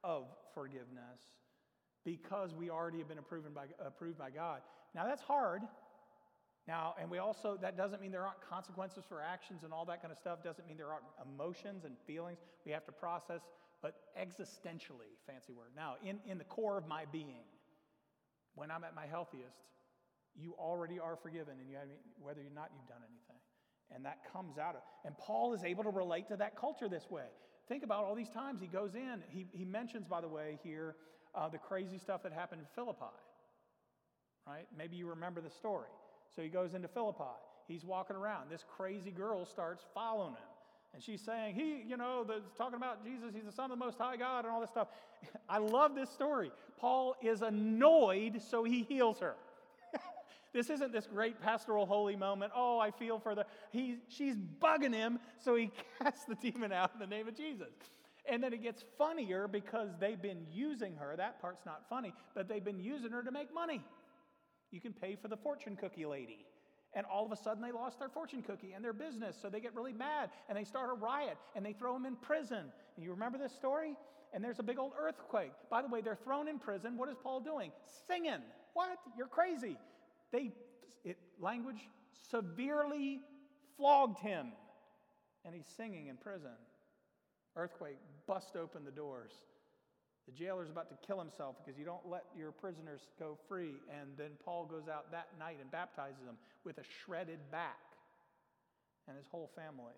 [0.02, 1.20] of forgiveness
[2.04, 4.60] because we already have been approved by, approved by God.
[4.94, 5.62] Now, that's hard.
[6.66, 10.00] Now, and we also, that doesn't mean there aren't consequences for actions and all that
[10.00, 10.42] kind of stuff.
[10.42, 13.40] Doesn't mean there aren't emotions and feelings we have to process.
[13.84, 15.68] But existentially, fancy word.
[15.76, 17.44] Now, in, in the core of my being,
[18.54, 19.58] when I'm at my healthiest,
[20.34, 23.42] you already are forgiven, and you have, whether or not you've done anything.
[23.94, 27.10] And that comes out of And Paul is able to relate to that culture this
[27.10, 27.26] way.
[27.68, 29.22] Think about all these times he goes in.
[29.28, 30.96] He, he mentions, by the way, here
[31.34, 33.04] uh, the crazy stuff that happened in Philippi.
[34.46, 34.66] Right?
[34.76, 35.90] Maybe you remember the story.
[36.34, 37.36] So he goes into Philippi.
[37.68, 38.50] He's walking around.
[38.50, 40.53] This crazy girl starts following him.
[40.94, 43.84] And she's saying, He, you know, the, talking about Jesus, he's the Son of the
[43.84, 44.88] Most High God, and all this stuff.
[45.48, 46.52] I love this story.
[46.78, 49.34] Paul is annoyed, so he heals her.
[50.52, 52.52] this isn't this great pastoral holy moment.
[52.54, 53.44] Oh, I feel for the.
[53.72, 57.72] He, she's bugging him, so he casts the demon out in the name of Jesus.
[58.26, 61.14] And then it gets funnier because they've been using her.
[61.16, 63.82] That part's not funny, but they've been using her to make money.
[64.70, 66.46] You can pay for the fortune cookie lady.
[66.94, 69.36] And all of a sudden, they lost their fortune cookie and their business.
[69.40, 72.16] So they get really mad and they start a riot and they throw him in
[72.16, 72.64] prison.
[72.96, 73.96] And you remember this story?
[74.32, 75.52] And there's a big old earthquake.
[75.70, 76.96] By the way, they're thrown in prison.
[76.96, 77.70] What is Paul doing?
[78.08, 78.42] Singing.
[78.74, 78.98] What?
[79.16, 79.76] You're crazy.
[80.32, 80.52] They,
[81.04, 81.88] it, language,
[82.30, 83.20] severely
[83.76, 84.52] flogged him.
[85.44, 86.50] And he's singing in prison.
[87.56, 89.32] Earthquake, bust open the doors.
[90.26, 93.74] The jailer's about to kill himself because you don't let your prisoners go free.
[93.90, 97.80] And then Paul goes out that night and baptizes them with a shredded back
[99.06, 99.92] and his whole family.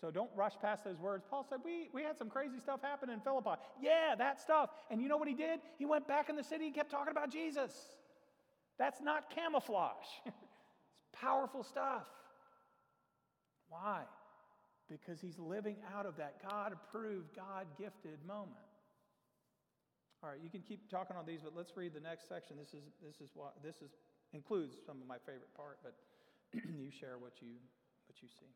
[0.00, 1.24] So don't rush past those words.
[1.30, 3.52] Paul said, we, we had some crazy stuff happen in Philippi.
[3.80, 4.70] Yeah, that stuff.
[4.90, 5.60] And you know what he did?
[5.78, 7.72] He went back in the city and kept talking about Jesus.
[8.78, 9.94] That's not camouflage,
[10.26, 10.36] it's
[11.12, 12.06] powerful stuff.
[13.68, 14.02] Why?
[14.90, 18.63] Because he's living out of that God approved, God gifted moment.
[20.24, 22.56] All right, you can keep talking on these, but let's read the next section.
[22.56, 23.92] This is this is what this is
[24.32, 25.92] includes some of my favorite part, but
[26.80, 27.60] you share what you
[28.08, 28.48] what you see.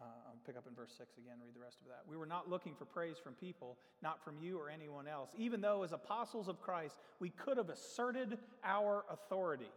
[0.00, 2.02] Uh, I'll pick up in verse 6 again, read the rest of that.
[2.08, 5.60] We were not looking for praise from people, not from you or anyone else, even
[5.60, 9.70] though, as apostles of Christ, we could have asserted our authority.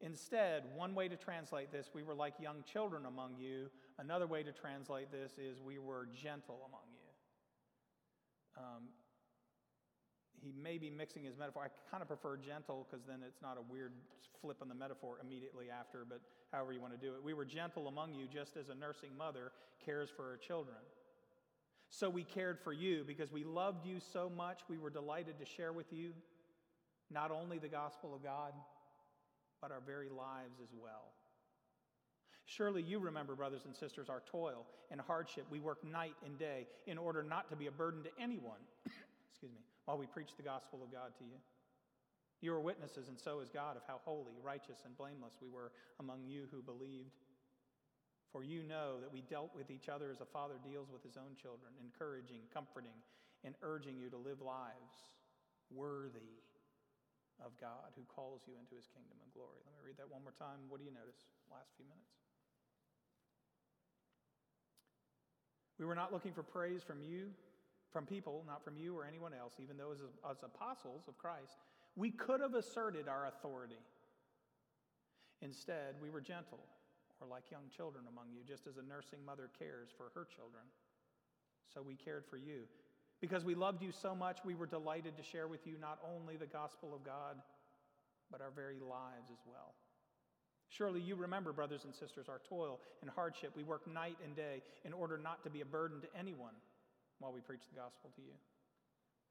[0.00, 3.70] Instead, one way to translate this, we were like young children among you.
[3.98, 6.93] Another way to translate this is we were gentle among you.
[8.56, 8.88] Um,
[10.42, 11.64] he may be mixing his metaphor.
[11.64, 13.92] I kind of prefer gentle because then it's not a weird
[14.40, 16.20] flip on the metaphor immediately after, but
[16.52, 17.22] however you want to do it.
[17.22, 19.52] We were gentle among you just as a nursing mother
[19.84, 20.76] cares for her children.
[21.88, 25.46] So we cared for you because we loved you so much, we were delighted to
[25.46, 26.12] share with you
[27.10, 28.52] not only the gospel of God,
[29.60, 31.12] but our very lives as well.
[32.46, 35.46] Surely you remember, brothers and sisters, our toil and hardship.
[35.50, 38.60] We work night and day in order not to be a burden to anyone,
[39.30, 41.40] excuse me, while we preach the gospel of God to you.
[42.42, 45.72] You are witnesses, and so is God, of how holy, righteous, and blameless we were
[45.98, 47.16] among you who believed.
[48.28, 51.16] For you know that we dealt with each other as a father deals with his
[51.16, 52.98] own children, encouraging, comforting,
[53.44, 55.08] and urging you to live lives
[55.70, 56.42] worthy
[57.40, 59.62] of God who calls you into his kingdom and glory.
[59.64, 60.66] Let me read that one more time.
[60.68, 61.24] What do you notice?
[61.46, 61.93] Last few minutes.
[65.78, 67.30] We were not looking for praise from you,
[67.92, 71.58] from people, not from you or anyone else, even though as, as apostles of Christ,
[71.96, 73.78] we could have asserted our authority.
[75.42, 76.60] Instead, we were gentle,
[77.20, 80.64] or like young children among you, just as a nursing mother cares for her children.
[81.72, 82.66] So we cared for you.
[83.20, 86.36] Because we loved you so much, we were delighted to share with you not only
[86.36, 87.36] the gospel of God,
[88.30, 89.74] but our very lives as well.
[90.74, 93.54] Surely you remember, brothers and sisters, our toil and hardship.
[93.54, 96.58] We work night and day in order not to be a burden to anyone
[97.22, 98.34] while we preach the gospel to you.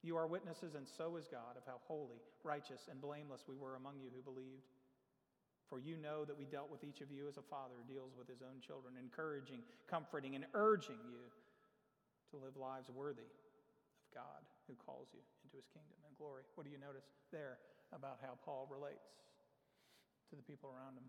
[0.08, 3.76] You are witnesses, and so is God, of how holy, righteous, and blameless we were
[3.76, 4.72] among you who believed.
[5.68, 8.32] For you know that we dealt with each of you as a father deals with
[8.32, 11.28] his own children, encouraging, comforting, and urging you
[12.32, 16.48] to live lives worthy of God who calls you into his kingdom and glory.
[16.56, 17.60] What do you notice there
[17.92, 19.12] about how Paul relates
[20.32, 21.08] to the people around him?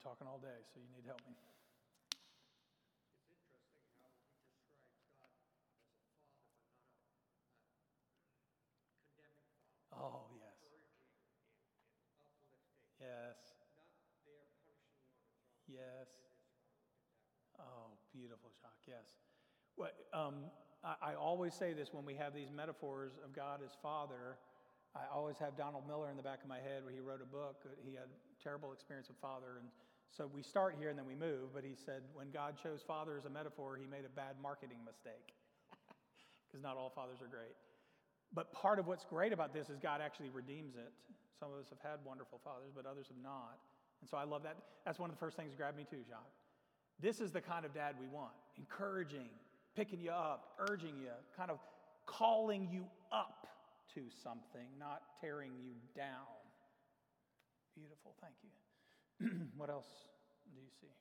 [0.00, 1.36] Talking all day, so you need help me.
[1.36, 5.44] It's interesting how he describes God as a father, but not a,
[8.40, 9.92] a condemning father.
[9.92, 10.56] Oh, yes.
[12.96, 13.36] Yes.
[15.68, 16.08] Yes.
[17.60, 18.88] Oh, beautiful, Jacques.
[18.88, 19.20] Yes.
[19.76, 20.48] Well, um,
[20.80, 24.40] I, I always say this when we have these metaphors of God as Father.
[24.96, 27.28] I always have Donald Miller in the back of my head where he wrote a
[27.28, 27.62] book.
[27.84, 28.08] He had
[28.42, 29.68] terrible experience with father, and
[30.10, 33.16] So we start here and then we move, but he said when God chose father
[33.16, 35.34] as a metaphor, he made a bad marketing mistake
[36.50, 37.54] because not all fathers are great.
[38.34, 40.92] But part of what's great about this is God actually redeems it.
[41.38, 43.58] Some of us have had wonderful fathers, but others have not.
[44.00, 44.56] And so I love that.
[44.84, 46.34] That's one of the first things that grabbed me too, Jacques.
[47.00, 49.30] This is the kind of dad we want encouraging,
[49.74, 51.58] picking you up, urging you, kind of
[52.04, 53.46] calling you up
[53.94, 56.28] to something, not tearing you down.
[57.74, 58.50] Beautiful, thank you.
[59.56, 59.86] what else
[60.48, 60.96] do you see here?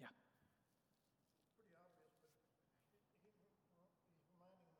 [0.00, 0.10] Yeah.
[1.54, 2.50] pretty obvious, but he,
[3.22, 3.30] he,
[4.18, 4.74] he's reminding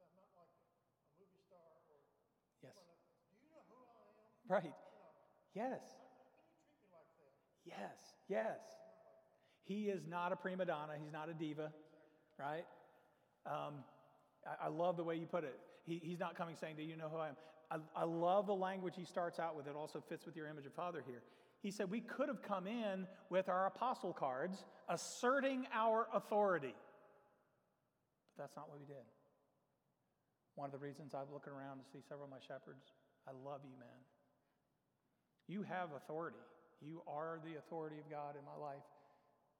[0.00, 0.64] I'm not like a
[1.20, 1.60] movie star
[1.92, 2.00] or
[2.62, 2.74] Yes.
[3.28, 4.32] do you know who I am?
[4.48, 4.72] Right.
[5.52, 5.82] You know, Yes.
[5.92, 7.36] how can you treat me like?
[7.64, 7.98] Yes.
[8.28, 8.60] Yes.
[9.64, 10.94] He is not a prima donna.
[11.00, 11.72] He's not a diva,
[12.38, 12.64] right?
[13.44, 13.84] Um,
[14.64, 15.58] I, love the way you put it.
[15.86, 17.36] He, he's not coming saying, Do you know who I am?
[17.70, 19.66] I, I love the language he starts out with.
[19.66, 21.22] It also fits with your image of father here.
[21.62, 26.74] He said, We could have come in with our apostle cards asserting our authority.
[28.36, 29.04] But that's not what we did.
[30.54, 32.82] One of the reasons I'm looking around to see several of my shepherds,
[33.26, 34.00] I love you, man.
[35.46, 36.38] You have authority.
[36.80, 38.84] You are the authority of God in my life.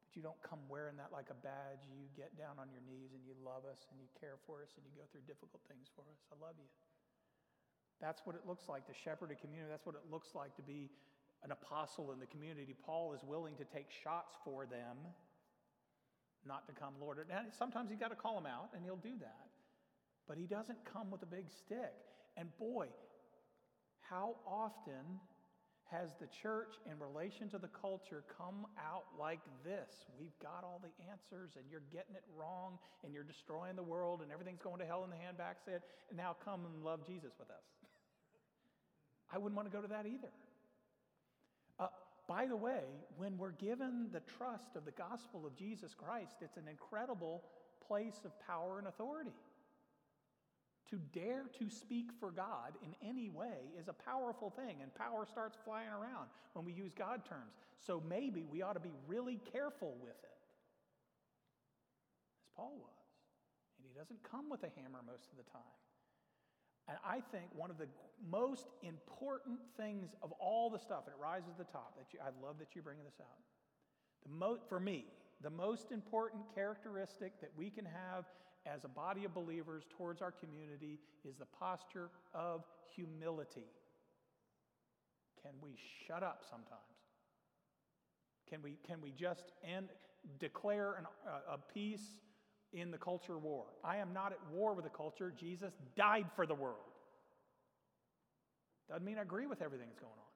[0.08, 1.84] But you don't come wearing that like a badge.
[1.84, 4.72] You get down on your knees and you love us and you care for us
[4.80, 6.24] and you go through difficult things for us.
[6.32, 6.72] I love you.
[8.00, 9.68] That's what it looks like to shepherd a community.
[9.68, 10.88] That's what it looks like to be
[11.44, 12.72] an apostle in the community.
[12.72, 14.96] Paul is willing to take shots for them,
[16.46, 17.18] not to come Lord.
[17.18, 19.46] And sometimes you've got to call them out, and he'll do that.
[20.26, 21.94] But he doesn't come with a big stick.
[22.36, 22.88] And boy,
[24.00, 25.20] how often
[25.90, 30.06] has the church in relation to the culture come out like this?
[30.20, 34.20] We've got all the answers and you're getting it wrong and you're destroying the world
[34.22, 35.80] and everything's going to hell in the handbasket.
[36.08, 37.64] And now come and love Jesus with us.
[39.32, 40.32] I wouldn't want to go to that either.
[41.80, 41.88] Uh,
[42.26, 42.84] by the way,
[43.16, 47.42] when we're given the trust of the gospel of Jesus Christ, it's an incredible
[47.86, 49.32] place of power and authority.
[50.90, 55.26] To dare to speak for God in any way is a powerful thing, and power
[55.26, 57.52] starts flying around when we use God terms.
[57.78, 60.38] So maybe we ought to be really careful with it,
[62.40, 63.04] as Paul was.
[63.76, 65.76] And he doesn't come with a hammer most of the time.
[66.88, 67.88] And I think one of the
[68.26, 72.18] most important things of all the stuff, and it rises to the top, that you,
[72.24, 73.38] I love that you're bringing this out.
[74.24, 75.04] The mo- for me,
[75.42, 78.24] the most important characteristic that we can have
[78.72, 82.64] as a body of believers towards our community is the posture of
[82.94, 83.66] humility.
[85.42, 86.82] Can we shut up sometimes?
[88.48, 89.88] Can we, can we just end,
[90.38, 92.20] declare an, uh, a peace
[92.72, 93.66] in the culture war?
[93.84, 95.32] I am not at war with the culture.
[95.38, 96.76] Jesus died for the world.
[98.88, 100.27] Doesn't mean I agree with everything that's going on.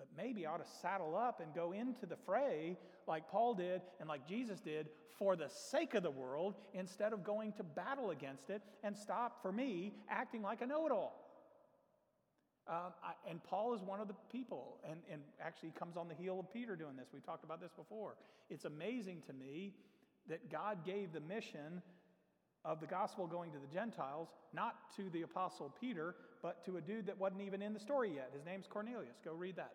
[0.00, 4.08] But maybe ought to saddle up and go into the fray like Paul did and
[4.08, 4.88] like Jesus did
[5.18, 9.42] for the sake of the world instead of going to battle against it and stop,
[9.42, 11.20] for me, acting like a know it all.
[12.66, 12.92] Um,
[13.28, 16.50] and Paul is one of the people, and, and actually comes on the heel of
[16.50, 17.08] Peter doing this.
[17.12, 18.14] We've talked about this before.
[18.48, 19.74] It's amazing to me
[20.28, 21.82] that God gave the mission
[22.64, 26.80] of the gospel going to the Gentiles, not to the apostle Peter, but to a
[26.80, 28.30] dude that wasn't even in the story yet.
[28.32, 29.18] His name's Cornelius.
[29.22, 29.74] Go read that.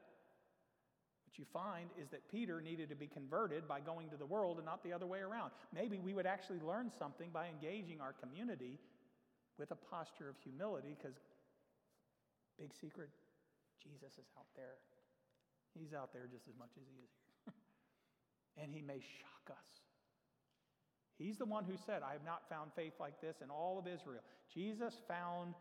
[1.38, 4.66] You find is that Peter needed to be converted by going to the world and
[4.66, 5.52] not the other way around.
[5.74, 8.80] Maybe we would actually learn something by engaging our community
[9.58, 11.16] with a posture of humility because,
[12.60, 13.10] big secret,
[13.84, 14.80] Jesus is out there.
[15.74, 17.54] He's out there just as much as he is here.
[18.64, 19.70] and he may shock us.
[21.18, 23.88] He's the one who said, I have not found faith like this in all of
[23.88, 24.24] Israel.
[24.54, 25.56] Jesus found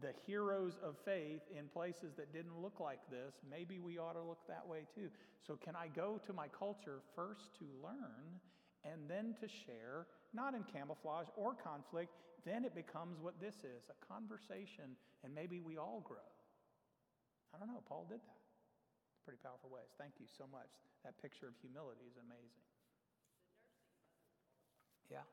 [0.00, 3.34] the heroes of faith in places that didn't look like this.
[3.48, 5.08] Maybe we ought to look that way too.
[5.46, 8.40] So, can I go to my culture first to learn
[8.84, 12.12] and then to share, not in camouflage or conflict?
[12.44, 16.28] Then it becomes what this is a conversation, and maybe we all grow.
[17.54, 17.82] I don't know.
[17.88, 18.40] Paul did that.
[19.24, 19.92] Pretty powerful ways.
[19.96, 20.68] Thank you so much.
[21.04, 22.64] That picture of humility is amazing.
[25.10, 25.24] Yeah.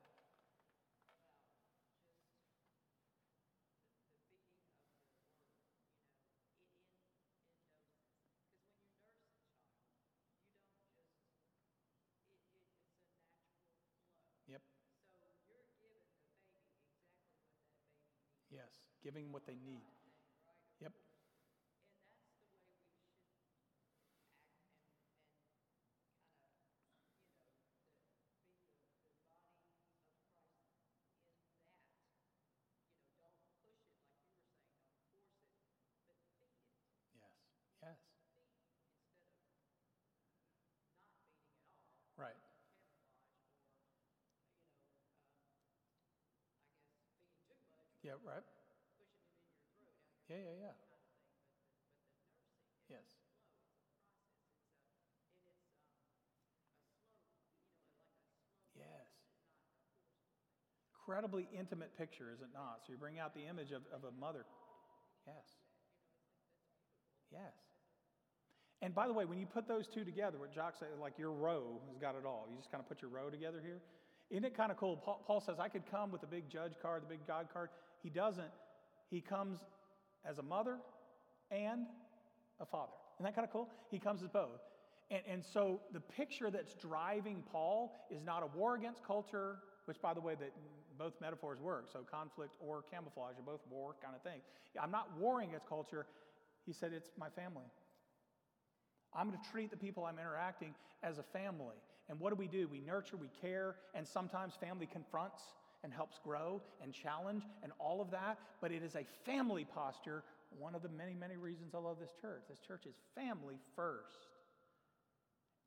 [18.65, 19.85] Yes, giving what they need.
[20.81, 20.93] Yep.
[48.05, 48.45] Yeah, right?
[50.29, 50.77] Yeah, yeah, yeah.
[52.87, 53.01] Yes.
[58.77, 58.85] Yes.
[60.93, 62.81] Incredibly intimate picture, is it not?
[62.85, 64.45] So you bring out the image of, of a mother.
[65.25, 65.57] Yes.
[67.31, 67.53] Yes.
[68.83, 71.31] And by the way, when you put those two together, what Jock said, like your
[71.31, 72.45] row has got it all.
[72.51, 73.81] You just kind of put your row together here.
[74.29, 74.97] Isn't it kind of cool?
[74.97, 77.69] Paul, Paul says, I could come with a big judge card, the big God card.
[78.05, 78.51] He doesn't.
[79.09, 79.65] He comes
[80.29, 80.77] as a mother
[81.49, 81.87] and
[82.59, 82.91] a father.
[83.15, 83.67] Isn't that kind of cool?
[83.89, 84.61] He comes as both.
[85.09, 89.99] And, and so the picture that's driving Paul is not a war against culture, which,
[90.03, 90.51] by the way, that
[90.99, 91.87] both metaphors work.
[91.91, 94.43] So conflict or camouflage are both war kind of things.
[94.79, 96.05] I'm not warring against culture.
[96.63, 97.65] He said, it's my family.
[99.15, 101.77] I'm going to treat the people I'm interacting as a family.
[102.07, 102.67] And what do we do?
[102.67, 105.41] We nurture, we care, and sometimes family confronts
[105.85, 108.39] and helps grow and challenge and all of that.
[108.59, 110.23] But it is a family posture.
[110.57, 112.41] One of the many, many reasons I love this church.
[112.49, 114.33] This church is family first.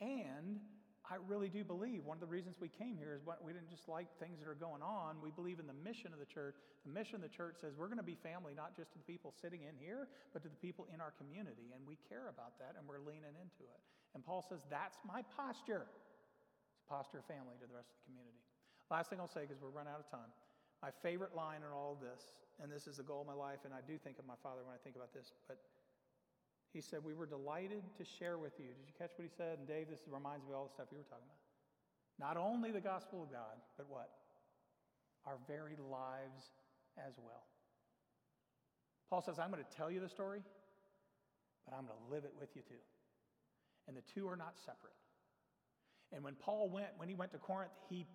[0.02, 0.58] And
[1.06, 3.88] I really do believe one of the reasons we came here is we didn't just
[3.88, 5.22] like things that are going on.
[5.22, 6.58] We believe in the mission of the church.
[6.84, 9.06] The mission of the church says we're going to be family, not just to the
[9.06, 11.70] people sitting in here, but to the people in our community.
[11.72, 13.80] And we care about that and we're leaning into it.
[14.18, 15.86] And Paul says, that's my posture.
[16.74, 18.47] It's a posture of family to the rest of the community.
[18.90, 20.32] Last thing I'll say, because we're running out of time.
[20.82, 22.32] My favorite line in all of this,
[22.62, 24.64] and this is the goal of my life, and I do think of my father
[24.64, 25.58] when I think about this, but
[26.72, 28.68] he said, We were delighted to share with you.
[28.72, 29.58] Did you catch what he said?
[29.58, 31.42] And Dave, this reminds me of all the stuff you were talking about.
[32.18, 34.10] Not only the gospel of God, but what?
[35.26, 36.50] Our very lives
[36.98, 37.46] as well.
[39.08, 40.42] Paul says, I'm going to tell you the story,
[41.64, 42.82] but I'm going to live it with you too.
[43.86, 44.96] And the two are not separate.
[46.12, 48.06] And when Paul went, when he went to Corinth, he,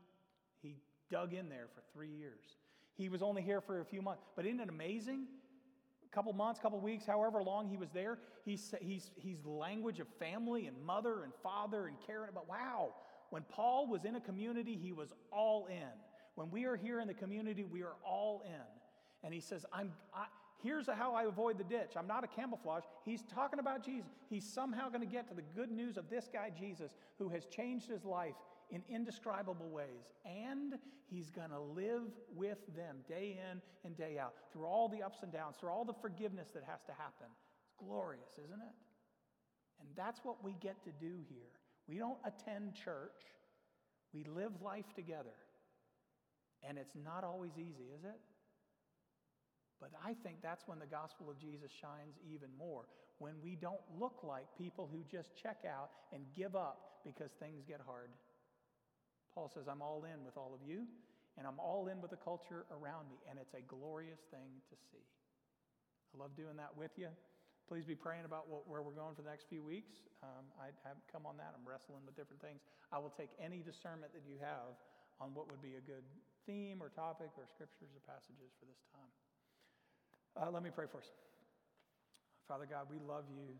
[0.64, 0.76] he
[1.12, 2.58] dug in there for three years.
[2.96, 4.24] He was only here for a few months.
[4.36, 5.28] But isn't it amazing?
[6.12, 10.08] A couple months, couple weeks, however long he was there, he's, he's, he's language of
[10.20, 12.94] family and mother and father and caring about, wow.
[13.30, 15.90] When Paul was in a community, he was all in.
[16.36, 18.62] When we are here in the community, we are all in.
[19.24, 20.26] And he says, I'm, I,
[20.62, 21.94] here's how I avoid the ditch.
[21.96, 22.84] I'm not a camouflage.
[23.06, 24.10] He's talking about Jesus.
[24.30, 27.46] He's somehow going to get to the good news of this guy, Jesus, who has
[27.46, 28.36] changed his life
[28.74, 30.12] in indescribable ways.
[30.26, 30.74] And
[31.06, 35.20] he's going to live with them day in and day out through all the ups
[35.22, 37.28] and downs, through all the forgiveness that has to happen.
[37.64, 38.76] It's glorious, isn't it?
[39.80, 41.54] And that's what we get to do here.
[41.88, 43.22] We don't attend church,
[44.14, 45.36] we live life together.
[46.68, 48.20] And it's not always easy, is it?
[49.82, 52.86] But I think that's when the gospel of Jesus shines even more.
[53.20, 57.64] When we don't look like people who just check out and give up because things
[57.68, 58.10] get hard.
[59.34, 60.86] Paul says, I'm all in with all of you,
[61.38, 64.76] and I'm all in with the culture around me, and it's a glorious thing to
[64.94, 65.02] see.
[66.14, 67.10] I love doing that with you.
[67.66, 70.06] Please be praying about what, where we're going for the next few weeks.
[70.22, 71.58] Um, I haven't come on that.
[71.58, 72.62] I'm wrestling with different things.
[72.94, 74.78] I will take any discernment that you have
[75.18, 76.06] on what would be a good
[76.46, 79.14] theme or topic or scriptures or passages for this time.
[80.38, 81.10] Uh, let me pray for us.
[82.46, 83.56] Father God, we love you,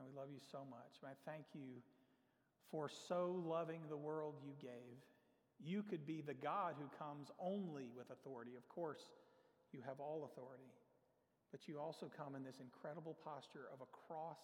[0.00, 0.98] and we love you so much.
[1.04, 1.84] And I thank you
[2.70, 4.98] for so loving the world you gave.
[5.58, 8.52] You could be the God who comes only with authority.
[8.56, 9.10] Of course,
[9.72, 10.70] you have all authority.
[11.50, 14.38] But you also come in this incredible posture of a cross,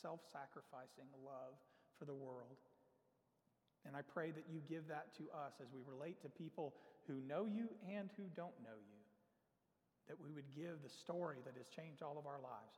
[0.00, 1.56] self sacrificing love
[1.98, 2.60] for the world.
[3.88, 6.76] And I pray that you give that to us as we relate to people
[7.08, 9.00] who know you and who don't know you.
[10.08, 12.76] That we would give the story that has changed all of our lives.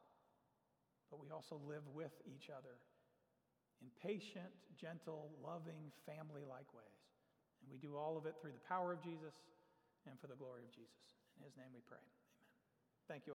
[1.11, 2.79] But we also live with each other
[3.83, 7.03] in patient, gentle, loving, family like ways.
[7.63, 9.35] And we do all of it through the power of Jesus
[10.07, 11.19] and for the glory of Jesus.
[11.39, 11.99] In his name we pray.
[11.99, 12.47] Amen.
[13.11, 13.31] Thank you.